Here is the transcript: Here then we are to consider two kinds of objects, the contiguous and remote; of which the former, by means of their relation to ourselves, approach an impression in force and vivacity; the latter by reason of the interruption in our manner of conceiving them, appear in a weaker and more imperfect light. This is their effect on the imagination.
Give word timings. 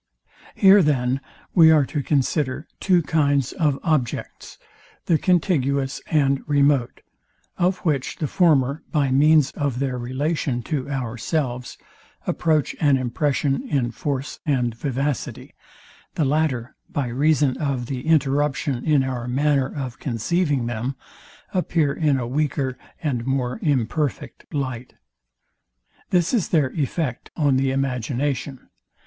Here 0.55 0.81
then 0.81 1.21
we 1.53 1.69
are 1.69 1.85
to 1.85 2.01
consider 2.01 2.67
two 2.79 3.03
kinds 3.03 3.53
of 3.53 3.77
objects, 3.83 4.57
the 5.05 5.19
contiguous 5.19 6.01
and 6.07 6.41
remote; 6.49 7.01
of 7.59 7.77
which 7.85 8.15
the 8.15 8.25
former, 8.25 8.81
by 8.91 9.11
means 9.11 9.51
of 9.51 9.77
their 9.77 9.99
relation 9.99 10.63
to 10.63 10.89
ourselves, 10.89 11.77
approach 12.25 12.75
an 12.79 12.97
impression 12.97 13.61
in 13.69 13.91
force 13.91 14.39
and 14.43 14.73
vivacity; 14.73 15.53
the 16.15 16.25
latter 16.25 16.75
by 16.89 17.07
reason 17.07 17.55
of 17.57 17.85
the 17.85 18.07
interruption 18.07 18.83
in 18.83 19.03
our 19.03 19.27
manner 19.27 19.71
of 19.71 19.99
conceiving 19.99 20.65
them, 20.65 20.95
appear 21.53 21.93
in 21.93 22.17
a 22.17 22.25
weaker 22.25 22.75
and 23.03 23.27
more 23.27 23.59
imperfect 23.61 24.51
light. 24.51 24.95
This 26.09 26.33
is 26.33 26.49
their 26.49 26.71
effect 26.71 27.29
on 27.37 27.57
the 27.57 27.69
imagination. 27.69 28.67